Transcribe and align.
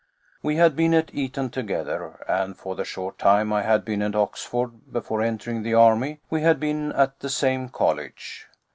We 0.41 0.55
had 0.55 0.75
been 0.75 0.95
at 0.95 1.13
Eton 1.13 1.51
together, 1.51 2.25
and 2.27 2.57
for 2.57 2.73
the 2.73 2.83
short 2.83 3.19
time 3.19 3.53
I 3.53 3.61
had 3.61 3.85
been 3.85 4.01
at 4.01 4.15
Oxford 4.15 4.91
before 4.91 5.21
entering 5.21 5.61
the 5.61 5.75
Army 5.75 6.21
we 6.31 6.41
had 6.41 6.59
been 6.59 6.91
at 6.93 7.19
the 7.19 7.29
same 7.29 7.69
college. 7.69 8.47